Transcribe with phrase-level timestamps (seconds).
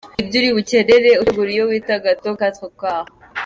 [0.07, 3.13] Dore ibyo uri bukenere utegura iyo twita “Gateau Quatre-quarts”:.